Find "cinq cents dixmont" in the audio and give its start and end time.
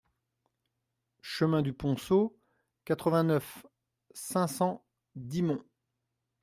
4.15-5.63